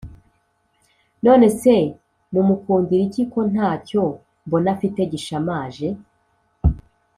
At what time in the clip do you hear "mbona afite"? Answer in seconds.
4.45-5.01